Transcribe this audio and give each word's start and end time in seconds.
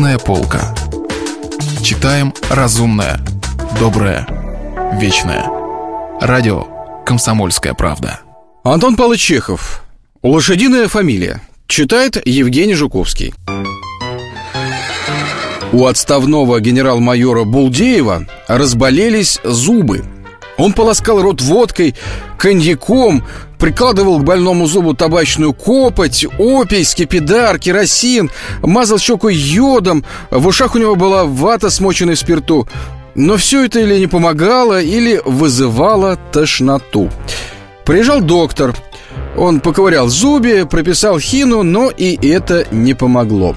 Книжная 0.00 0.18
полка. 0.18 0.74
Читаем 1.82 2.32
разумное, 2.48 3.20
доброе, 3.78 4.26
вечное. 4.98 5.44
Радио 6.22 6.64
«Комсомольская 7.04 7.74
правда». 7.74 8.20
Антон 8.64 8.96
Павлович. 8.96 9.30
Лошадиная 10.22 10.88
фамилия. 10.88 11.42
Читает 11.66 12.16
Евгений 12.26 12.72
Жуковский. 12.72 13.34
У 15.70 15.84
отставного 15.84 16.60
генерал-майора 16.60 17.44
Булдеева 17.44 18.26
разболелись 18.48 19.38
зубы. 19.44 20.02
Он 20.60 20.74
полоскал 20.74 21.22
рот 21.22 21.40
водкой, 21.40 21.94
коньяком, 22.36 23.24
прикладывал 23.58 24.18
к 24.18 24.24
больному 24.24 24.66
зубу 24.66 24.92
табачную 24.92 25.54
копоть, 25.54 26.26
опий, 26.38 26.84
скипидар, 26.84 27.58
керосин, 27.58 28.30
мазал 28.60 28.98
щеку 28.98 29.28
йодом, 29.28 30.04
в 30.30 30.46
ушах 30.46 30.74
у 30.74 30.78
него 30.78 30.96
была 30.96 31.24
вата, 31.24 31.70
смоченная 31.70 32.14
в 32.14 32.18
спирту. 32.18 32.68
Но 33.14 33.38
все 33.38 33.64
это 33.64 33.80
или 33.80 33.98
не 33.98 34.06
помогало, 34.06 34.82
или 34.82 35.22
вызывало 35.24 36.18
тошноту. 36.30 37.10
Приезжал 37.86 38.20
доктор. 38.20 38.74
Он 39.38 39.60
поковырял 39.60 40.08
зубы, 40.08 40.68
прописал 40.70 41.18
хину, 41.18 41.62
но 41.62 41.88
и 41.90 42.18
это 42.28 42.66
не 42.70 42.92
помогло. 42.92 43.56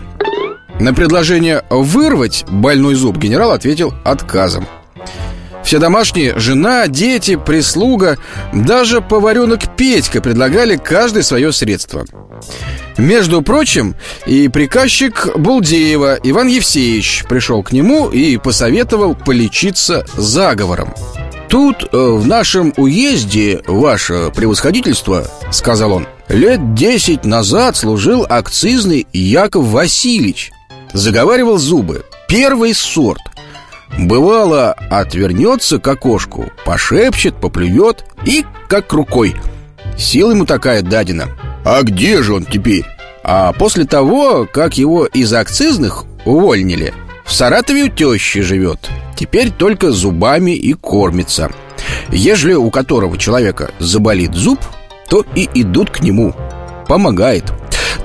На 0.80 0.94
предложение 0.94 1.63
вырвать 1.70 2.45
больной 2.49 2.95
зуб 2.95 3.17
генерал 3.17 3.52
ответил 3.52 3.94
отказом. 4.05 4.66
Все 5.63 5.80
домашние, 5.80 6.38
жена, 6.38 6.88
дети, 6.88 7.35
прислуга, 7.35 8.17
даже 8.53 9.02
поваренок 9.02 9.76
Петька 9.76 10.22
предлагали 10.22 10.76
каждое 10.76 11.23
свое 11.23 11.52
средство. 11.52 12.05
Между 12.98 13.41
прочим, 13.41 13.95
и 14.26 14.49
приказчик 14.49 15.30
Булдеева 15.36 16.20
Иван 16.22 16.48
Евсеевич 16.48 17.23
пришел 17.27 17.63
к 17.63 17.72
нему 17.72 18.09
и 18.09 18.38
посоветовал 18.38 19.16
полечиться 19.16 20.06
заговором. 20.16 20.94
«Тут, 21.50 21.84
э, 21.84 21.97
в 21.97 22.25
нашем 22.25 22.73
уезде, 22.78 23.61
ваше 23.67 24.31
превосходительство,— 24.36 25.28
сказал 25.52 25.94
он,— 25.94 26.08
лет 26.28 26.73
десять 26.73 27.25
назад 27.25 27.78
служил 27.78 28.25
акцизный 28.28 29.06
Яков 29.14 29.66
Васильевич. 29.66 30.52
Заговаривал 30.94 31.58
зубы. 31.58 32.06
Первый 32.28 32.73
сорт. 32.73 33.22
Бывало, 33.97 34.73
отвернется 34.89 35.80
к 35.80 35.88
окошку, 35.88 36.52
пошепчет, 36.66 37.36
поплюет 37.36 38.05
и 38.25 38.45
как 38.67 38.91
рукой. 38.94 39.35
Сила 39.97 40.31
ему 40.31 40.45
такая 40.45 40.81
дадена. 40.81 41.30
А 41.63 41.81
где 41.83 42.23
же 42.23 42.33
он 42.33 42.45
теперь? 42.45 42.85
А 43.23 43.53
после 43.53 43.85
того, 43.85 44.47
как 44.52 44.77
его 44.77 45.05
из 45.05 45.31
акцизных 45.33 46.05
увольнили, 46.25 46.94
в 47.23 47.31
Саратове 47.31 47.83
у 47.83 47.89
тещи 47.89 48.41
живет. 48.41 48.89
Теперь 49.16 49.52
только 49.52 49.91
зубами 49.91 50.52
и 50.52 50.73
кормится. 50.73 51.52
Ежели 52.09 52.53
у 52.53 52.69
которого 52.72 53.17
человека 53.17 53.72
заболит 53.80 54.33
зуб, 54.33 54.59
то 55.07 55.23
и 55.35 55.47
идут 55.53 55.89
к 55.89 56.02
нему. 56.02 56.33
Помогает. 56.88 57.45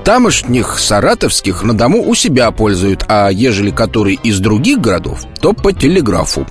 Тамошних 0.09 0.79
саратовских 0.79 1.61
на 1.61 1.77
дому 1.77 2.01
у 2.01 2.15
себя 2.15 2.49
пользуют, 2.49 3.05
а 3.07 3.29
ежели 3.29 3.69
который 3.69 4.15
из 4.23 4.39
других 4.39 4.79
городов, 4.79 5.23
то 5.39 5.53
по 5.53 5.71
телеграфу. 5.71 6.47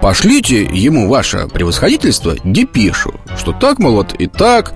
Пошлите 0.00 0.62
ему 0.62 1.06
ваше 1.06 1.46
превосходительство 1.46 2.36
депешу, 2.42 3.20
что 3.36 3.52
так, 3.52 3.80
мол, 3.80 3.96
вот 3.96 4.14
и 4.14 4.26
так, 4.26 4.72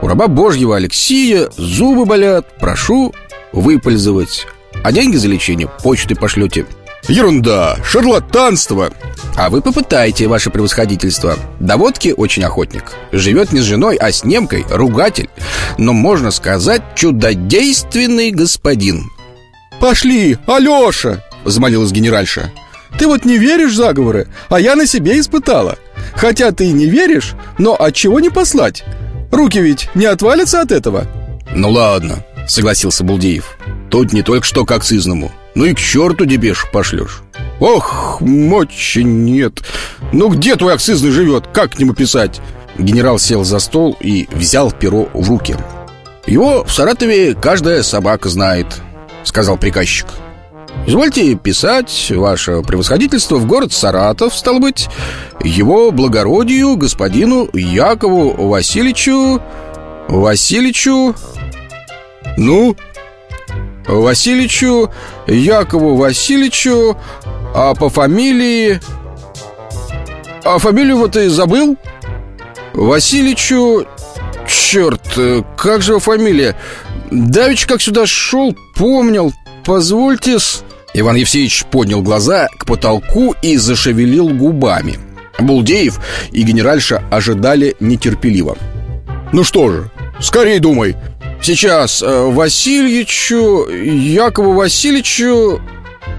у 0.00 0.06
раба 0.06 0.28
Божьего 0.28 0.76
Алексия 0.76 1.50
зубы 1.56 2.06
болят, 2.06 2.56
прошу 2.60 3.12
выпользовать, 3.52 4.46
а 4.84 4.92
деньги 4.92 5.16
за 5.16 5.26
лечение 5.26 5.68
почтой 5.82 6.16
пошлете. 6.16 6.66
Ерунда, 7.08 7.76
шарлатанство. 7.84 8.92
А 9.36 9.50
вы 9.50 9.62
попытайте, 9.62 10.26
ваше 10.26 10.50
превосходительство. 10.50 11.36
До 11.58 11.76
водки 11.76 12.14
очень 12.16 12.44
охотник. 12.44 12.92
Живет 13.10 13.52
не 13.52 13.60
с 13.60 13.64
женой, 13.64 13.96
а 13.96 14.12
с 14.12 14.24
немкой, 14.24 14.66
ругатель. 14.68 15.28
Но, 15.78 15.92
можно 15.92 16.30
сказать, 16.30 16.82
чудодейственный 16.94 18.30
господин. 18.30 19.10
«Пошли, 19.80 20.36
Алеша!»— 20.46 21.24
взмолилась 21.44 21.90
генеральша. 21.90 22.52
«Ты 22.98 23.06
вот 23.06 23.24
не 23.24 23.38
веришь 23.38 23.72
в 23.72 23.76
заговоры, 23.76 24.28
а 24.48 24.60
я 24.60 24.76
на 24.76 24.86
себе 24.86 25.18
испытала. 25.18 25.78
Хотя 26.14 26.52
ты 26.52 26.66
и 26.66 26.72
не 26.72 26.86
веришь, 26.86 27.34
но 27.56 27.74
от 27.74 27.94
чего 27.94 28.20
не 28.20 28.28
послать? 28.28 28.84
Руки 29.32 29.58
ведь 29.58 29.88
не 29.94 30.04
отвалятся 30.04 30.60
от 30.60 30.70
этого?» 30.70 31.06
Ну 31.54 31.70
ладно, 31.70 32.24
согласился 32.46 33.04
Булдеев. 33.04 33.56
Тут 33.90 34.12
не 34.12 34.22
только 34.22 34.46
что 34.46 34.66
к 34.66 34.72
акцизному 34.72 35.32
Ну 35.60 35.66
и 35.66 35.74
к 35.74 35.78
черту 35.78 36.24
депешу 36.24 36.66
пошлешь 36.72 37.20
Ох, 37.60 38.22
мочи 38.22 39.00
нет 39.00 39.62
Ну 40.10 40.30
где 40.30 40.56
твой 40.56 40.72
акцизный 40.72 41.10
живет? 41.10 41.48
Как 41.52 41.72
к 41.72 41.78
нему 41.78 41.92
писать? 41.92 42.40
Генерал 42.78 43.18
сел 43.18 43.44
за 43.44 43.58
стол 43.58 43.94
и 44.00 44.26
взял 44.32 44.72
перо 44.72 45.10
в 45.12 45.28
руки 45.28 45.54
Его 46.24 46.64
в 46.64 46.72
Саратове 46.72 47.34
каждая 47.34 47.82
собака 47.82 48.30
знает 48.30 48.68
Сказал 49.22 49.58
приказчик 49.58 50.06
Извольте 50.86 51.34
писать, 51.34 52.10
ваше 52.16 52.62
превосходительство, 52.62 53.36
в 53.36 53.44
город 53.44 53.74
Саратов, 53.74 54.34
стал 54.34 54.60
быть, 54.60 54.88
его 55.44 55.90
благородию, 55.90 56.76
господину 56.76 57.50
Якову 57.52 58.48
Васильевичу... 58.48 59.42
Васильевичу... 60.08 61.14
Ну, 62.38 62.76
Васильевичу, 63.86 64.90
Якову 65.26 65.96
Васильевичу, 65.96 66.96
а 67.54 67.74
по 67.74 67.88
фамилии... 67.88 68.80
А 70.44 70.58
фамилию 70.58 70.98
вот 70.98 71.16
и 71.16 71.28
забыл? 71.28 71.76
Васильевичу... 72.74 73.86
Черт, 74.48 75.02
как 75.56 75.82
же 75.82 75.92
его 75.92 76.00
фамилия? 76.00 76.56
Давич 77.10 77.66
как 77.66 77.80
сюда 77.80 78.06
шел, 78.06 78.54
помнил. 78.74 79.32
Позвольте 79.64 80.36
-с... 80.36 80.62
Иван 80.92 81.16
Евсеевич 81.16 81.64
поднял 81.70 82.02
глаза 82.02 82.48
к 82.58 82.66
потолку 82.66 83.34
и 83.42 83.56
зашевелил 83.56 84.28
губами. 84.28 84.98
Булдеев 85.38 86.00
и 86.32 86.42
генеральша 86.42 87.04
ожидали 87.10 87.76
нетерпеливо. 87.80 88.56
«Ну 89.32 89.44
что 89.44 89.70
же, 89.70 89.90
скорей 90.20 90.58
думай!» 90.58 90.96
Сейчас 91.42 92.02
э, 92.02 92.06
Васильевичу, 92.06 93.66
Якову 93.68 94.52
Васильевичу 94.52 95.60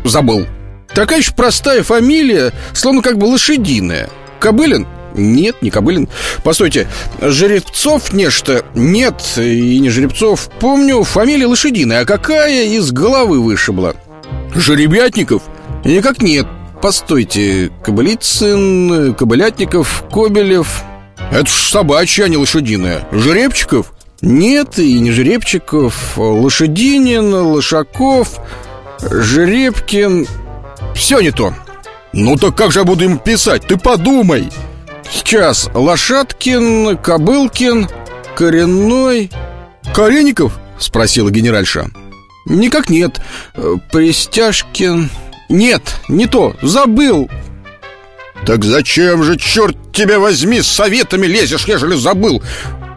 Забыл 0.04 0.48
Такая 0.94 1.22
же 1.22 1.32
простая 1.34 1.84
фамилия, 1.84 2.52
словно 2.74 3.02
как 3.02 3.18
бы 3.18 3.26
лошадиная 3.26 4.10
Кобылин? 4.40 4.88
Нет, 5.14 5.62
не 5.62 5.70
Кобылин 5.70 6.10
Постойте, 6.44 6.88
Жеребцов 7.22 8.14
нечто? 8.14 8.66
Нет, 8.74 9.22
и 9.38 9.78
не 9.80 9.90
Жеребцов 9.90 10.50
Помню, 10.60 11.04
фамилия 11.04 11.46
лошадиная 11.46 12.02
А 12.02 12.06
какая 12.06 12.66
из 12.66 12.92
головы 12.92 13.42
вышибла? 13.42 13.96
Жеребятников? 14.56 15.44
Никак 15.86 16.24
нет 16.24 16.48
Постойте, 16.82 17.72
Кобылицын, 17.84 19.14
Кобылятников, 19.14 20.04
Кобелев 20.12 20.82
Это 21.32 21.46
ж 21.46 21.70
собачья, 21.70 22.24
а 22.24 22.28
не 22.28 22.38
лошадиная 22.38 23.08
Жеребчиков? 23.12 23.94
Нет, 24.22 24.78
и 24.78 25.00
не 25.00 25.12
Жеребчиков. 25.12 26.18
Лошадинин, 26.18 27.34
Лошаков 27.34 28.40
Жеребкин. 29.02 30.28
Все 30.96 31.22
не 31.22 31.32
то. 31.32 31.54
Ну 32.14 32.36
так 32.36 32.56
как 32.56 32.72
же 32.72 32.80
я 32.80 32.86
буду 32.86 33.04
им 33.04 33.18
писать? 33.18 33.66
Ты 33.68 33.78
подумай. 33.78 34.50
Сейчас 35.12 35.70
Лошадкин, 35.74 36.98
Кобылкин 36.98 37.90
Коренной. 38.36 39.32
Коренников? 39.96 40.60
Спросила 40.78 41.32
генеральша. 41.32 41.90
Никак 42.46 42.90
нет. 42.90 43.20
Пристяжкин. 43.92 45.10
Нет, 45.50 45.82
не 46.08 46.28
то, 46.28 46.56
забыл. 46.62 47.30
Так 48.46 48.64
зачем 48.64 49.24
же, 49.24 49.38
черт 49.38 49.76
тебя 49.92 50.20
возьми, 50.20 50.62
с 50.62 50.68
советами 50.68 51.28
лезешь, 51.28 51.66
ежели 51.66 51.96
забыл? 51.96 52.42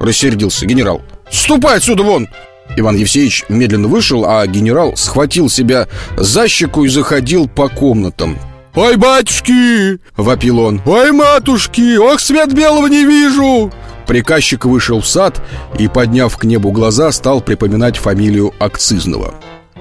Рассердился 0.01 0.67
генерал 0.67 1.03
Ступай 1.35 1.79
отсюда 1.79 2.05
вон!» 2.05 2.29
Иван 2.77 2.97
Евсеевич 2.97 3.45
медленно 3.49 3.89
вышел, 3.89 4.25
а 4.25 4.47
генерал 4.47 4.97
схватил 4.97 5.51
себя 5.51 5.89
за 6.17 6.49
щеку 6.49 6.85
и 6.85 6.89
заходил 6.89 7.49
по 7.49 7.69
комнатам. 7.69 8.39
«Ой, 8.75 8.97
батюшки!»— 8.97 9.99
вопил 10.17 10.61
он. 10.61 10.81
«Ой, 10.87 11.13
матушки! 11.13 11.97
Ох, 11.97 12.21
свет 12.21 12.55
белого 12.55 12.87
не 12.87 13.05
вижу!» 13.05 13.73
Приказчик 14.07 14.65
вышел 14.65 15.01
в 15.01 15.07
сад 15.07 15.43
и, 15.79 15.89
подняв 15.89 16.37
к 16.37 16.45
небу 16.45 16.71
глаза, 16.71 17.11
стал 17.13 17.41
припоминать 17.41 17.97
фамилию 17.97 18.53
акцизного. 18.59 19.35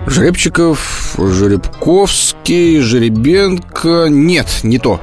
Жеребчиков, 0.05 1.15
Жеребковский, 1.17 2.79
Жеребенко... 2.79 4.07
Нет, 4.09 4.47
не 4.63 4.77
то. 4.77 4.99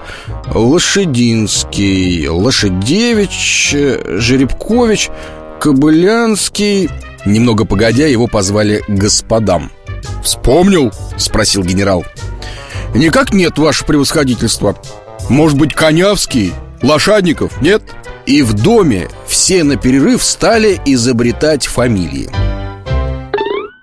Лошадинский, 0.52 2.29
Лошадевич, 2.29 3.75
Жеребкович... 4.05 5.11
Кобылянский... 5.61 6.89
Немного 7.27 7.67
погодя, 7.67 8.07
его 8.07 8.27
позвали 8.27 8.83
господам 8.89 9.71
Вспомнил? 10.25 10.91
Спросил 11.19 11.62
генерал 11.62 12.07
Никак 12.95 13.35
нет, 13.35 13.59
ваше 13.59 13.85
превосходительство 13.85 14.81
Может 15.29 15.59
быть, 15.59 15.75
Конявский? 15.75 16.55
Лошадников? 16.81 17.61
Нет? 17.61 17.83
И 18.25 18.41
в 18.41 18.55
доме 18.55 19.09
все 19.27 19.62
на 19.62 19.77
перерыв 19.77 20.25
стали 20.25 20.81
изобретать 20.87 21.67
фамилии 21.67 22.31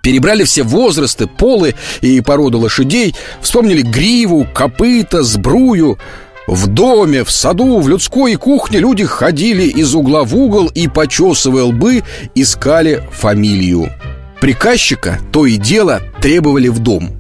Перебрали 0.02 0.46
все 0.46 0.64
возрасты, 0.64 1.28
полы 1.28 1.76
и 2.02 2.22
породы 2.22 2.58
лошадей 2.58 3.16
Вспомнили 3.42 3.84
гриву, 3.84 4.48
копыта, 4.52 5.22
сбрую 5.22 6.00
в 6.48 6.68
доме, 6.68 7.24
в 7.24 7.32
саду, 7.32 7.80
в 7.80 7.90
людской 7.90 8.36
кухне 8.36 8.80
люди 8.80 9.06
ходили 9.06 9.64
из 9.64 9.94
угла 9.94 10.24
в 10.24 10.36
угол 10.36 10.68
и, 10.68 10.88
почесывая 10.88 11.64
лбы, 11.64 12.04
искали 12.36 13.04
фамилию. 13.12 13.92
Приказчика 14.40 15.20
то 15.32 15.46
и 15.46 15.58
дело 15.58 16.02
требовали 16.22 16.70
в 16.70 16.80
дом. 16.80 17.12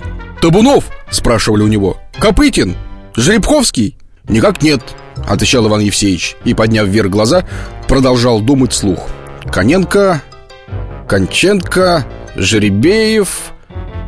«Табунов?»– 0.41 0.89
спрашивали 1.12 1.63
у 1.63 1.68
него. 1.68 1.97
«Копытин? 2.19 2.75
Жеребковский?» 3.15 3.97
«Никак 4.29 4.62
нет»,— 4.62 4.81
отвечал 5.27 5.68
Иван 5.68 5.80
Евсеевич 5.81 6.35
И, 6.44 6.53
подняв 6.53 6.88
вверх 6.88 7.09
глаза, 7.09 7.45
продолжал 7.88 8.41
думать 8.41 8.73
слух 8.73 9.07
Коненко, 9.51 10.21
Конченко, 11.07 12.06
Жеребеев, 12.35 13.53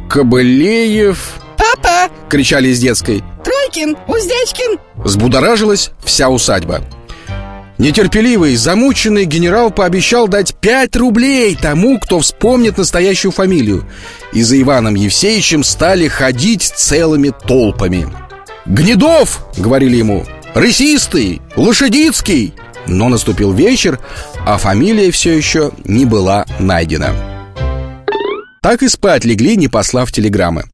Кобылеев 0.10 1.40
«Папа!»— 1.58 2.14
кричали 2.30 2.70
из 2.70 2.80
детской 2.80 3.24
«Тройкин! 3.44 3.98
Уздечкин!» 4.08 4.80
Взбудоражилась 5.04 5.92
вся 6.04 6.30
усадьба 6.30 6.82
Нетерпеливый, 7.78 8.58
замученный 8.58 9.24
генерал 9.24 9.72
пообещал 9.72 10.28
дать 10.28 10.54
пять 10.56 10.96
рублей 10.98 11.56
тому, 11.56 11.98
кто 11.98 12.20
вспомнит 12.20 12.78
настоящую 12.78 13.32
фамилию 13.32 13.86
И 14.34 14.44
за 14.44 14.60
Иваном 14.62 14.96
Евсеевичем 14.96 15.64
стали 15.64 16.08
ходить 16.10 16.64
целыми 16.64 17.32
толпами 17.48 18.08
«Гнедов!»— 18.66 19.46
говорили 19.58 19.96
ему 19.96 20.26
«Рысистый! 20.54 21.42
Лошадицкий!» 21.56 22.54
Но 22.86 23.08
наступил 23.08 23.54
вечер, 23.54 24.00
а 24.46 24.58
фамилия 24.58 25.12
все 25.12 25.36
еще 25.36 25.72
не 25.86 26.06
была 26.06 26.46
найдена 26.60 27.14
Так 28.62 28.84
и 28.84 28.90
спать 28.90 29.26
легли, 29.26 29.56
не 29.56 29.68
послав 29.70 30.12
телеграммы 30.12 30.66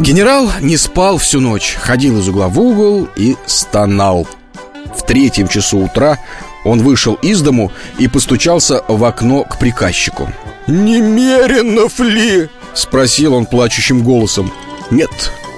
Генерал 0.00 0.50
не 0.62 0.78
спал 0.78 1.18
всю 1.18 1.40
ночь, 1.40 1.76
ходил 1.78 2.18
из 2.20 2.26
угла 2.26 2.48
в 2.48 2.58
угол 2.58 3.06
и 3.16 3.36
стонал. 3.44 4.26
В 4.96 5.04
третьем 5.04 5.46
часу 5.46 5.76
утра 5.76 6.18
он 6.64 6.82
вышел 6.82 7.14
из 7.16 7.42
дому 7.42 7.70
и 7.98 8.08
постучался 8.08 8.82
в 8.88 9.04
окно 9.04 9.44
к 9.44 9.58
приказчику. 9.58 10.32
«Немеренов 10.66 12.00
ли?»— 12.00 12.48
спросил 12.74 13.34
он 13.34 13.44
плачущим 13.44 14.02
голосом. 14.02 14.50
«Нет, 14.90 15.10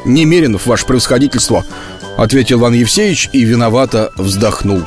Немеренов, 0.05 0.67
ваше 0.67 0.87
превосходительство»,— 0.87 1.65
ответил 2.17 2.59
Иван 2.59 2.73
Евсеевич 2.75 3.31
и 3.33 3.45
виновато 3.45 4.11
вздохнул. 4.17 4.83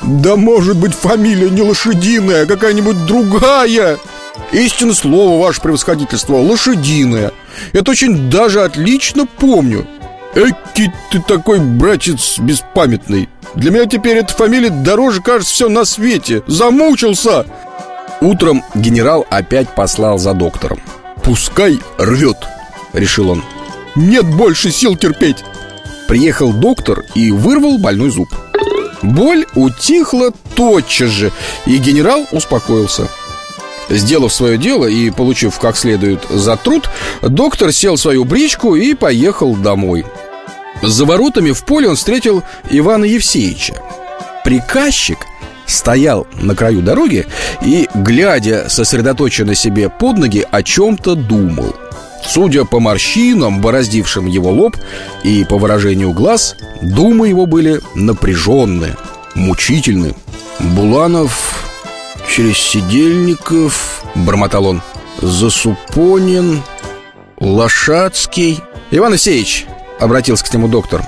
«Да 0.00 0.34
может 0.36 0.78
быть 0.78 0.94
фамилия 0.94 1.50
не 1.50 1.60
лошадиная, 1.60 2.44
а 2.44 2.46
какая-нибудь 2.46 3.04
другая!» 3.04 3.98
Истинное 4.50 4.94
слово, 4.94 5.42
ваше 5.42 5.60
превосходительство, 5.60 6.36
лошадиная 6.36 7.32
Это 7.72 7.90
очень 7.90 8.30
даже 8.30 8.62
отлично 8.62 9.26
помню. 9.26 9.86
Эки 10.34 10.92
ты 11.10 11.20
такой, 11.20 11.60
братец, 11.60 12.38
беспамятный. 12.38 13.28
Для 13.54 13.70
меня 13.70 13.86
теперь 13.86 14.18
эта 14.18 14.32
фамилия 14.32 14.70
дороже, 14.70 15.22
кажется, 15.22 15.54
все 15.54 15.68
на 15.68 15.84
свете. 15.84 16.42
Замучился. 16.46 17.46
Утром 18.20 18.64
генерал 18.74 19.26
опять 19.30 19.74
послал 19.74 20.18
за 20.18 20.34
доктором. 20.34 20.80
Пускай 21.22 21.78
рвет, 21.98 22.38
решил 22.92 23.30
он. 23.30 23.44
Нет 23.94 24.26
больше 24.26 24.72
сил 24.72 24.96
терпеть 24.96 25.44
Приехал 26.08 26.52
доктор 26.52 27.04
и 27.14 27.30
вырвал 27.30 27.78
больной 27.78 28.10
зуб. 28.10 28.28
Боль 29.02 29.46
утихла 29.54 30.32
тотчас 30.54 31.10
же, 31.10 31.32
и 31.66 31.76
генерал 31.78 32.26
успокоился 32.30 33.08
Сделав 33.88 34.32
свое 34.32 34.56
дело 34.58 34.86
и 34.86 35.10
получив 35.10 35.58
как 35.58 35.76
следует 35.76 36.24
за 36.30 36.56
труд, 36.56 36.88
доктор 37.22 37.72
сел 37.72 37.96
в 37.96 38.00
свою 38.00 38.24
бричку 38.24 38.74
и 38.76 38.94
поехал 38.94 39.54
домой. 39.54 40.04
За 40.82 41.04
воротами 41.04 41.52
в 41.52 41.64
поле 41.64 41.88
он 41.88 41.96
встретил 41.96 42.42
Ивана 42.70 43.04
Евсеевича. 43.04 43.74
Приказчик 44.44 45.18
стоял 45.66 46.26
на 46.40 46.54
краю 46.54 46.82
дороги 46.82 47.26
и, 47.62 47.88
глядя 47.94 48.68
сосредоточенно 48.68 49.54
себе 49.54 49.88
под 49.88 50.18
ноги, 50.18 50.46
о 50.50 50.62
чем-то 50.62 51.14
думал. 51.14 51.74
Судя 52.26 52.64
по 52.64 52.80
морщинам, 52.80 53.60
бороздившим 53.60 54.26
его 54.26 54.50
лоб 54.50 54.76
и 55.22 55.44
по 55.44 55.58
выражению 55.58 56.12
глаз, 56.12 56.56
думы 56.80 57.28
его 57.28 57.46
были 57.46 57.80
напряженные, 57.94 58.96
мучительны. 59.34 60.14
Буланов 60.58 61.64
через 62.28 62.58
Сидельников, 62.58 64.04
бормотал 64.14 64.66
он, 64.66 64.82
Засупонин, 65.20 66.62
Лошадский. 67.38 68.60
Иван 68.90 69.16
Исеевич, 69.16 69.66
обратился 69.98 70.44
к 70.44 70.52
нему 70.52 70.68
доктор, 70.68 71.02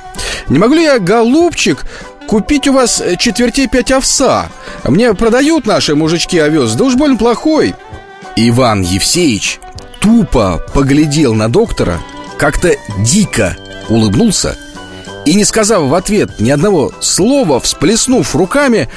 не 0.49 0.59
могу 0.59 0.75
ли 0.75 0.85
я, 0.85 0.99
голубчик, 0.99 1.85
купить 2.27 2.69
у 2.69 2.73
вас 2.73 3.03
четвертей 3.19 3.69
пять 3.69 3.93
овса? 3.93 4.49
Мне 4.85 5.15
продают 5.15 5.67
наши 5.67 5.95
мужички 5.95 6.39
овес, 6.39 6.73
да 6.75 6.85
уж 6.85 6.95
больно 6.95 7.17
плохой. 7.17 7.75
Иван 8.37 8.83
Евсеевич 8.83 9.61
тупо 10.01 10.63
поглядел 10.75 11.35
на 11.35 11.49
доктора, 11.49 11.99
как-то 12.39 12.73
дико 12.99 13.57
улыбнулся 13.89 14.57
и, 15.25 15.35
не 15.35 15.45
сказав 15.45 15.83
в 15.83 15.95
ответ 15.95 16.39
ни 16.39 16.51
одного 16.51 16.93
слова, 17.01 17.61
всплеснув 17.61 18.35
руками, 18.37 18.89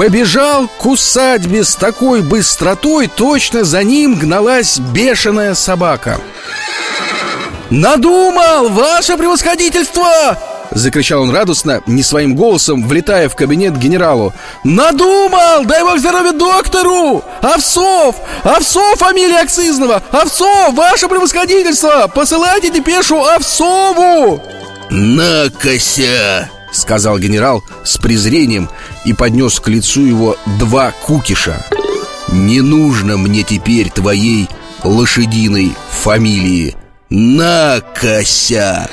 Побежал 0.00 0.66
к 0.66 0.86
усадьбе 0.86 1.62
с 1.62 1.74
такой 1.74 2.22
быстротой, 2.22 3.06
точно 3.06 3.64
за 3.64 3.84
ним 3.84 4.14
гналась 4.14 4.78
бешеная 4.78 5.54
собака. 5.54 6.18
«Надумал, 7.68 8.70
ваше 8.70 9.18
превосходительство!» 9.18 10.38
Закричал 10.70 11.20
он 11.20 11.34
радостно, 11.34 11.82
не 11.86 12.02
своим 12.02 12.34
голосом, 12.34 12.88
влетая 12.88 13.28
в 13.28 13.36
кабинет 13.36 13.76
генералу 13.76 14.32
«Надумал! 14.64 15.66
Дай 15.66 15.82
бог 15.82 15.98
здоровья 15.98 16.32
доктору! 16.32 17.22
Овсов! 17.42 18.16
Овсов 18.42 18.98
фамилия 18.98 19.40
Акцизного! 19.40 20.02
Овсов! 20.12 20.72
Ваше 20.72 21.08
превосходительство! 21.08 22.10
Посылайте 22.14 22.70
депешу 22.70 23.22
Овсову!» 23.22 24.42
«Накося!»— 24.88 26.48
сказал 26.72 27.18
генерал 27.18 27.64
с 27.84 27.98
презрением 27.98 28.70
и 29.04 29.12
поднес 29.12 29.60
к 29.60 29.68
лицу 29.68 30.04
его 30.04 30.36
два 30.58 30.92
кукиша 31.04 31.64
«Не 32.32 32.60
нужно 32.60 33.16
мне 33.16 33.42
теперь 33.42 33.90
твоей 33.90 34.48
лошадиной 34.84 35.74
фамилии 35.90 36.76
Накося!» 37.08 38.88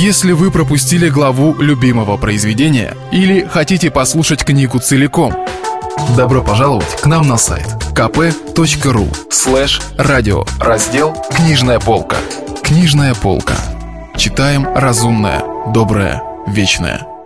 Если 0.00 0.32
вы 0.32 0.50
пропустили 0.52 1.08
главу 1.08 1.60
любимого 1.60 2.16
произведения 2.16 2.96
или 3.10 3.44
хотите 3.50 3.90
послушать 3.90 4.44
книгу 4.44 4.78
целиком, 4.78 5.34
добро 6.16 6.42
пожаловать 6.42 7.00
к 7.00 7.06
нам 7.06 7.26
на 7.26 7.36
сайт 7.36 7.66
kp.ru 7.94 9.08
слэш 9.28 9.80
радио 9.96 10.44
раздел 10.60 11.16
«Книжная 11.34 11.80
полка». 11.80 12.16
Книжная 12.68 13.14
полка. 13.14 13.56
Читаем 14.14 14.68
разумное, 14.74 15.42
доброе, 15.72 16.22
вечное. 16.46 17.17